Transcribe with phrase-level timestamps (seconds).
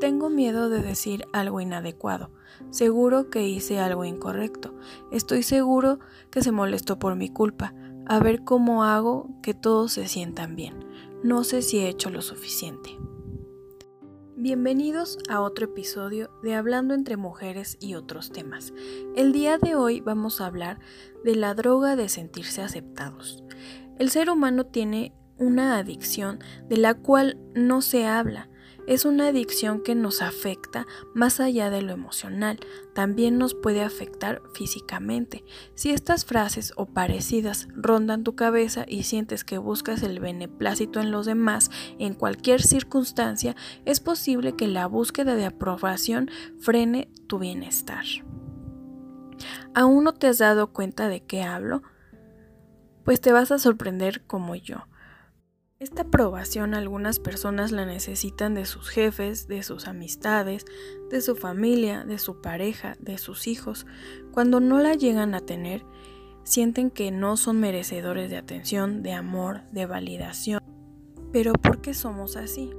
[0.00, 2.30] Tengo miedo de decir algo inadecuado.
[2.70, 4.72] Seguro que hice algo incorrecto.
[5.10, 5.98] Estoy seguro
[6.30, 7.74] que se molestó por mi culpa.
[8.06, 10.84] A ver cómo hago que todos se sientan bien.
[11.24, 12.96] No sé si he hecho lo suficiente.
[14.36, 18.72] Bienvenidos a otro episodio de Hablando entre Mujeres y otros temas.
[19.16, 20.78] El día de hoy vamos a hablar
[21.24, 23.42] de la droga de sentirse aceptados.
[23.98, 26.38] El ser humano tiene una adicción
[26.68, 28.48] de la cual no se habla
[28.88, 32.58] es una adicción que nos afecta más allá de lo emocional,
[32.94, 35.44] también nos puede afectar físicamente.
[35.74, 41.10] Si estas frases o parecidas rondan tu cabeza y sientes que buscas el beneplácito en
[41.10, 48.06] los demás en cualquier circunstancia, es posible que la búsqueda de aprobación frene tu bienestar.
[49.74, 51.82] ¿Aún no te has dado cuenta de qué hablo?
[53.04, 54.86] Pues te vas a sorprender como yo.
[55.80, 60.64] Esta aprobación algunas personas la necesitan de sus jefes, de sus amistades,
[61.08, 63.86] de su familia, de su pareja, de sus hijos.
[64.32, 65.84] Cuando no la llegan a tener,
[66.42, 70.60] sienten que no son merecedores de atención, de amor, de validación.
[71.32, 72.72] Pero ¿por qué somos así?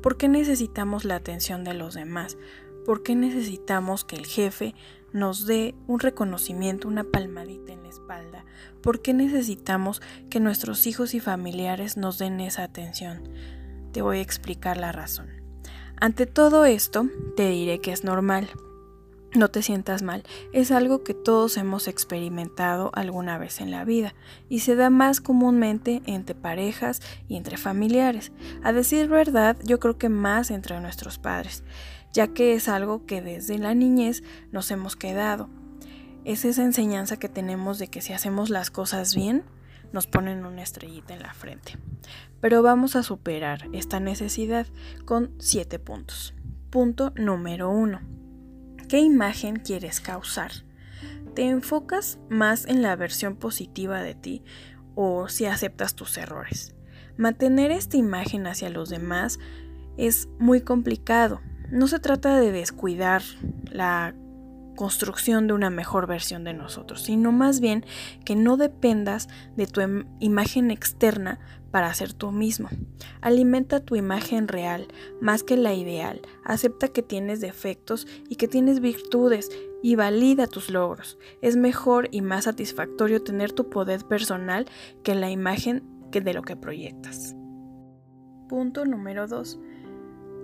[0.00, 2.38] ¿Por qué necesitamos la atención de los demás?
[2.86, 4.76] ¿Por qué necesitamos que el jefe
[5.14, 8.44] nos dé un reconocimiento, una palmadita en la espalda?
[8.82, 13.30] ¿Por qué necesitamos que nuestros hijos y familiares nos den esa atención?
[13.92, 15.28] Te voy a explicar la razón.
[16.00, 18.50] Ante todo esto, te diré que es normal.
[19.34, 24.14] No te sientas mal, es algo que todos hemos experimentado alguna vez en la vida
[24.48, 28.30] y se da más comúnmente entre parejas y entre familiares.
[28.62, 31.64] A decir verdad, yo creo que más entre nuestros padres
[32.14, 35.50] ya que es algo que desde la niñez nos hemos quedado.
[36.24, 39.42] Es esa enseñanza que tenemos de que si hacemos las cosas bien,
[39.92, 41.76] nos ponen una estrellita en la frente.
[42.40, 44.66] Pero vamos a superar esta necesidad
[45.04, 46.34] con siete puntos.
[46.70, 48.00] Punto número uno.
[48.88, 50.52] ¿Qué imagen quieres causar?
[51.34, 54.44] ¿Te enfocas más en la versión positiva de ti
[54.94, 56.76] o si aceptas tus errores?
[57.16, 59.38] Mantener esta imagen hacia los demás
[59.96, 63.22] es muy complicado, no se trata de descuidar
[63.70, 64.14] la
[64.74, 67.84] construcción de una mejor versión de nosotros, sino más bien
[68.24, 71.38] que no dependas de tu em, imagen externa
[71.70, 72.68] para ser tú mismo.
[73.20, 74.86] Alimenta tu imagen real
[75.20, 76.22] más que la ideal.
[76.44, 79.50] Acepta que tienes defectos y que tienes virtudes
[79.82, 81.18] y valida tus logros.
[81.42, 84.66] Es mejor y más satisfactorio tener tu poder personal
[85.02, 85.82] que la imagen
[86.12, 87.34] que de lo que proyectas.
[88.48, 89.58] Punto número 2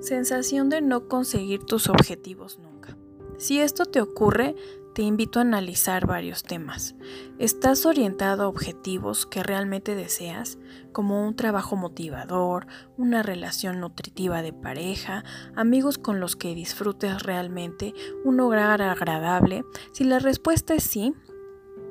[0.00, 2.96] Sensación de no conseguir tus objetivos nunca.
[3.38, 4.54] Si esto te ocurre,
[4.94, 6.94] te invito a analizar varios temas.
[7.38, 10.58] ¿Estás orientado a objetivos que realmente deseas,
[10.92, 12.66] como un trabajo motivador,
[12.96, 15.24] una relación nutritiva de pareja,
[15.54, 17.94] amigos con los que disfrutes realmente,
[18.24, 19.64] un hogar agradable?
[19.92, 21.14] Si la respuesta es sí,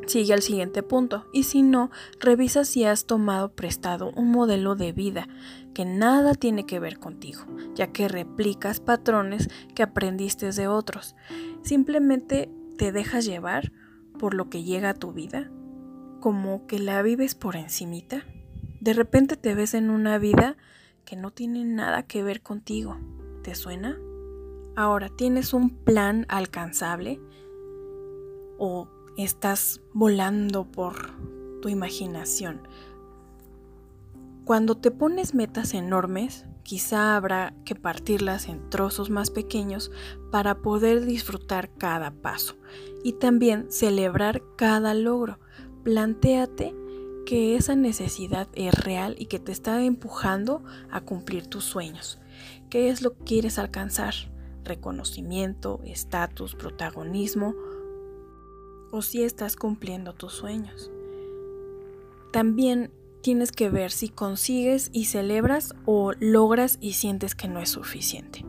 [0.10, 4.92] sigue al siguiente punto y si no, revisa si has tomado prestado un modelo de
[4.92, 5.28] vida
[5.74, 7.44] que nada tiene que ver contigo,
[7.76, 11.16] ya que replicas patrones que aprendiste de otros.
[11.62, 13.72] Simplemente te dejas llevar
[14.18, 15.52] por lo que llega a tu vida,
[16.20, 18.26] como que la vives por encimita.
[18.82, 20.58] De repente te ves en una vida
[21.06, 22.98] que no tiene nada que ver contigo.
[23.44, 23.98] ¿Te suena?
[24.76, 27.20] Ahora, ¿tienes un plan alcanzable?
[28.58, 28.90] ¿O
[29.24, 31.12] estás volando por
[31.62, 32.62] tu imaginación?
[34.46, 39.92] Cuando te pones metas enormes, quizá habrá que partirlas en trozos más pequeños
[40.32, 42.56] para poder disfrutar cada paso
[43.04, 45.40] y también celebrar cada logro.
[45.84, 46.76] Plantéate
[47.26, 52.18] que esa necesidad es real y que te está empujando a cumplir tus sueños.
[52.72, 54.16] ¿Qué es lo que quieres alcanzar?
[54.64, 57.54] ¿Reconocimiento, estatus, protagonismo?
[58.92, 60.92] ¿O si estás cumpliendo tus sueños?
[62.32, 62.92] También
[63.22, 68.46] tienes que ver si consigues y celebras o logras y sientes que no es suficiente.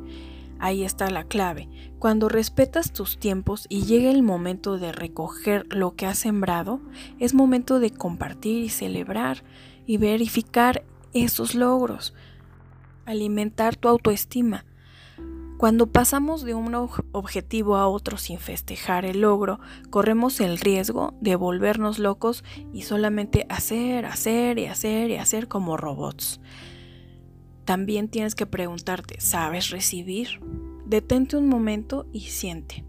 [0.58, 1.68] Ahí está la clave.
[1.98, 6.80] Cuando respetas tus tiempos y llega el momento de recoger lo que has sembrado,
[7.18, 9.42] es momento de compartir y celebrar
[9.86, 10.84] y verificar
[11.14, 12.14] esos logros.
[13.06, 14.66] Alimentar tu autoestima.
[15.60, 19.60] Cuando pasamos de un objetivo a otro sin festejar el logro,
[19.90, 25.76] corremos el riesgo de volvernos locos y solamente hacer, hacer y hacer y hacer como
[25.76, 26.40] robots.
[27.66, 30.40] También tienes que preguntarte, ¿sabes recibir?
[30.86, 32.86] Detente un momento y siente.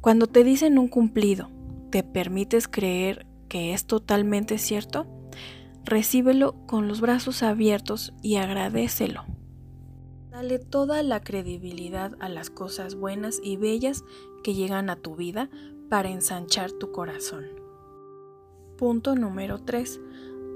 [0.00, 1.50] Cuando te dicen un cumplido,
[1.90, 5.08] ¿te permites creer que es totalmente cierto?
[5.84, 9.24] Recíbelo con los brazos abiertos y agradecelo
[10.36, 14.04] Dale toda la credibilidad a las cosas buenas y bellas
[14.44, 15.48] que llegan a tu vida
[15.88, 17.46] para ensanchar tu corazón.
[18.76, 19.98] Punto número 3.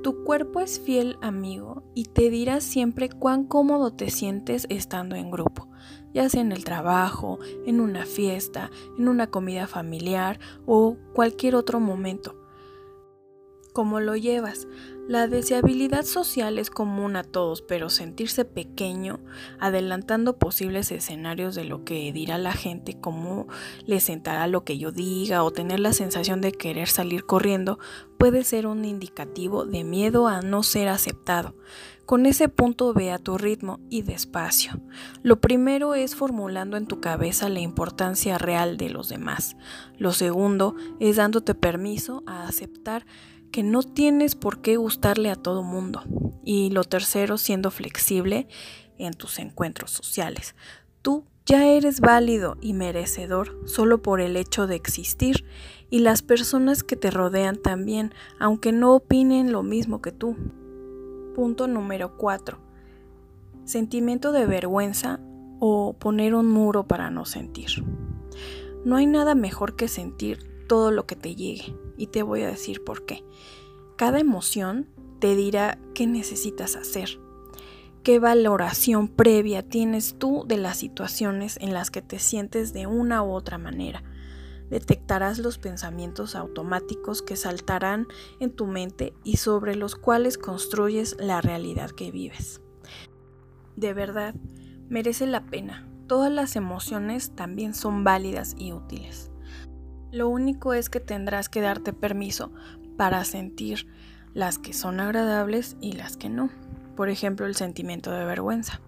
[0.02, 5.30] Tu cuerpo es fiel amigo y te dirá siempre cuán cómodo te sientes estando en
[5.30, 5.66] grupo,
[6.12, 11.80] ya sea en el trabajo, en una fiesta, en una comida familiar o cualquier otro
[11.80, 12.39] momento.
[13.72, 14.67] ¿Cómo lo llevas?
[15.06, 19.20] La deseabilidad social es común a todos, pero sentirse pequeño,
[19.58, 23.49] adelantando posibles escenarios de lo que dirá la gente, cómo
[23.87, 27.78] le sentará lo que yo diga, o tener la sensación de querer salir corriendo,
[28.19, 31.55] puede ser un indicativo de miedo a no ser aceptado.
[32.06, 34.81] Con ese punto ve a tu ritmo y despacio.
[35.23, 39.56] Lo primero es formulando en tu cabeza la importancia real de los demás.
[39.96, 43.06] Lo segundo es dándote permiso a aceptar
[43.50, 46.02] que no tienes por qué gustarle a todo mundo.
[46.44, 48.49] Y lo tercero, siendo flexible
[48.99, 50.55] en tus encuentros sociales.
[51.02, 55.44] Tú ya eres válido y merecedor solo por el hecho de existir
[55.88, 60.37] y las personas que te rodean también, aunque no opinen lo mismo que tú.
[61.35, 62.58] Punto número 4.
[63.64, 65.20] Sentimiento de vergüenza
[65.58, 67.85] o poner un muro para no sentir.
[68.85, 72.49] No hay nada mejor que sentir todo lo que te llegue y te voy a
[72.49, 73.25] decir por qué.
[73.97, 74.88] Cada emoción
[75.19, 77.20] te dirá qué necesitas hacer,
[78.02, 83.23] qué valoración previa tienes tú de las situaciones en las que te sientes de una
[83.23, 84.02] u otra manera.
[84.70, 88.06] Detectarás los pensamientos automáticos que saltarán
[88.38, 92.62] en tu mente y sobre los cuales construyes la realidad que vives.
[93.76, 94.35] De verdad,
[94.88, 95.87] merece la pena.
[96.06, 99.29] Todas las emociones también son válidas y útiles.
[100.12, 102.52] Lo único es que tendrás que darte permiso
[102.96, 103.86] para sentir
[104.34, 106.50] las que son agradables y las que no.
[106.96, 108.80] Por ejemplo, el sentimiento de vergüenza.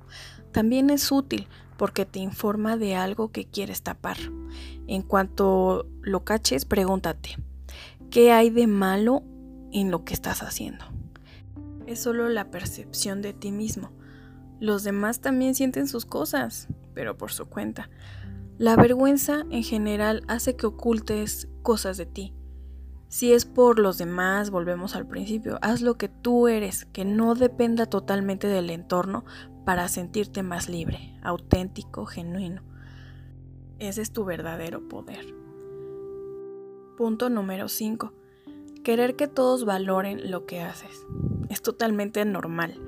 [0.52, 1.46] También es útil
[1.76, 4.16] porque te informa de algo que quieres tapar.
[4.86, 7.36] En cuanto lo caches, pregúntate,
[8.10, 9.22] ¿qué hay de malo
[9.72, 10.84] en lo que estás haciendo?
[11.86, 13.90] Es solo la percepción de ti mismo.
[14.60, 17.88] Los demás también sienten sus cosas, pero por su cuenta.
[18.62, 22.32] La vergüenza en general hace que ocultes cosas de ti.
[23.08, 27.34] Si es por los demás, volvemos al principio, haz lo que tú eres, que no
[27.34, 29.24] dependa totalmente del entorno
[29.64, 32.62] para sentirte más libre, auténtico, genuino.
[33.80, 35.34] Ese es tu verdadero poder.
[36.96, 38.12] Punto número 5.
[38.84, 41.04] Querer que todos valoren lo que haces.
[41.52, 42.80] Es totalmente normal.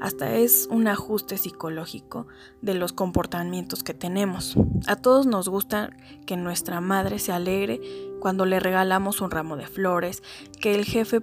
[0.00, 2.28] Hasta es un ajuste psicológico
[2.60, 4.54] de los comportamientos que tenemos.
[4.86, 5.90] A todos nos gusta
[6.24, 7.80] que nuestra madre se alegre
[8.20, 10.22] cuando le regalamos un ramo de flores,
[10.60, 11.20] que el jefe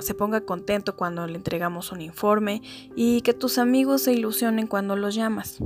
[0.00, 2.60] se ponga contento cuando le entregamos un informe
[2.94, 5.60] y que tus amigos se ilusionen cuando los llamas.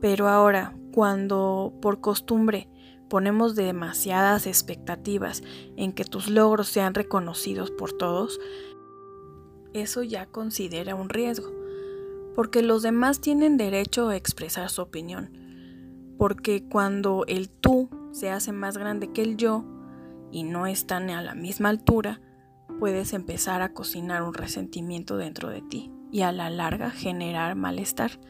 [0.00, 2.68] Pero ahora, cuando por costumbre
[3.08, 5.42] ponemos demasiadas expectativas
[5.76, 8.40] en que tus logros sean reconocidos por todos,
[9.74, 11.50] eso ya considera un riesgo,
[12.34, 15.30] porque los demás tienen derecho a expresar su opinión,
[16.18, 19.64] porque cuando el tú se hace más grande que el yo
[20.30, 22.20] y no están a la misma altura,
[22.78, 28.20] puedes empezar a cocinar un resentimiento dentro de ti y a la larga generar malestar.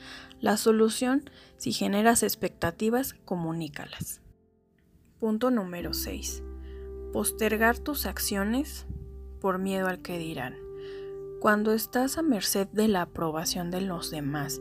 [0.41, 4.21] La solución, si generas expectativas, comunícalas.
[5.19, 6.43] Punto número 6.
[7.13, 8.87] Postergar tus acciones
[9.41, 10.62] por miedo al que dirán.
[11.43, 14.61] Cuando estás a merced de la aprobación de los demás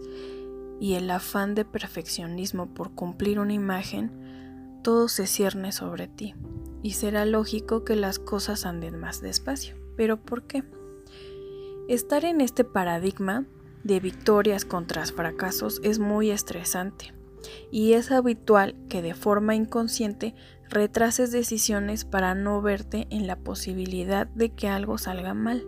[0.80, 6.34] y el afán de perfeccionismo por cumplir una imagen, todo se cierne sobre ti
[6.82, 9.76] y será lógico que las cosas anden más despacio.
[9.96, 10.64] ¿Pero por qué?
[11.88, 13.46] Estar en este paradigma
[13.84, 17.14] de victorias contra fracasos es muy estresante
[17.70, 20.34] y es habitual que de forma inconsciente
[20.68, 25.64] retrases decisiones para no verte en la posibilidad de que algo salga mal.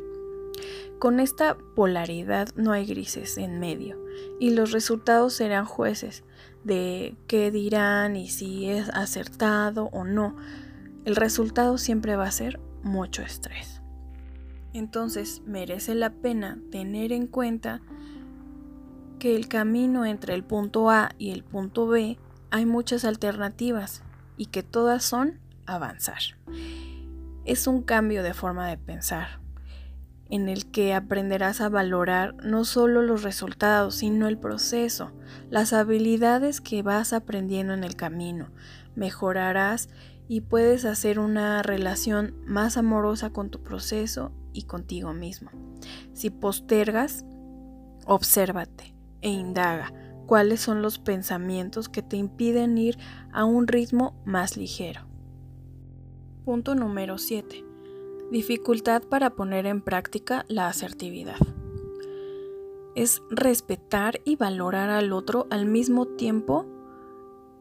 [1.04, 4.02] Con esta polaridad no hay grises en medio
[4.40, 6.24] y los resultados serán jueces
[6.64, 10.38] de qué dirán y si es acertado o no.
[11.04, 13.82] El resultado siempre va a ser mucho estrés.
[14.72, 17.82] Entonces merece la pena tener en cuenta
[19.20, 22.18] que el camino entre el punto A y el punto B
[22.50, 24.04] hay muchas alternativas
[24.38, 26.22] y que todas son avanzar.
[27.44, 29.43] Es un cambio de forma de pensar
[30.34, 35.12] en el que aprenderás a valorar no solo los resultados, sino el proceso,
[35.52, 38.50] las habilidades que vas aprendiendo en el camino.
[38.96, 39.90] Mejorarás
[40.28, 45.52] y puedes hacer una relación más amorosa con tu proceso y contigo mismo.
[46.14, 47.26] Si postergas,
[48.08, 49.94] obsérvate e indaga
[50.26, 52.98] cuáles son los pensamientos que te impiden ir
[53.32, 55.02] a un ritmo más ligero.
[56.44, 57.73] Punto número 7.
[58.34, 61.38] Dificultad para poner en práctica la asertividad.
[62.96, 66.66] Es respetar y valorar al otro al mismo tiempo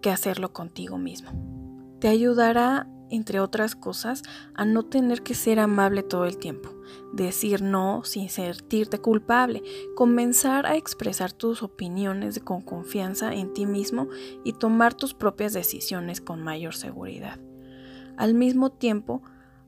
[0.01, 1.31] que hacerlo contigo mismo.
[2.01, 4.23] Te ayudará entre otras cosas,
[4.55, 6.71] a no tener que ser amable todo el tiempo,
[7.13, 9.63] decir no sin sentirte culpable,
[9.95, 14.09] comenzar a expresar tus opiniones con confianza en ti mismo
[14.43, 17.39] y tomar tus propias decisiones con mayor seguridad.
[18.17, 19.23] Al mismo tiempo,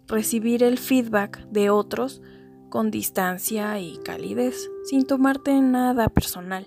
[0.07, 2.23] recibir el feedback de otros
[2.69, 6.67] con distancia y calidez, sin tomarte nada personal.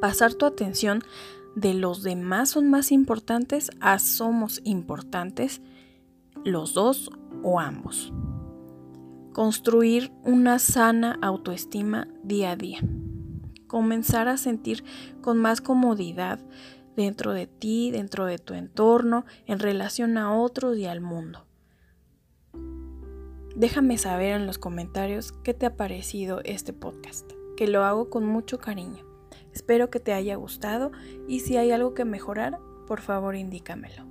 [0.00, 1.02] Pasar tu atención
[1.56, 5.60] de los demás son más importantes a somos importantes,
[6.44, 7.10] los dos
[7.42, 8.12] o ambos.
[9.32, 12.80] Construir una sana autoestima día a día.
[13.66, 14.84] Comenzar a sentir
[15.20, 16.38] con más comodidad
[16.94, 21.47] dentro de ti, dentro de tu entorno, en relación a otros y al mundo.
[23.58, 28.24] Déjame saber en los comentarios qué te ha parecido este podcast, que lo hago con
[28.24, 29.04] mucho cariño.
[29.52, 30.92] Espero que te haya gustado
[31.26, 34.06] y si hay algo que mejorar, por favor indícamelo.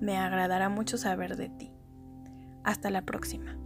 [0.00, 1.70] Me agradará mucho saber de ti.
[2.64, 3.58] Hasta la próxima.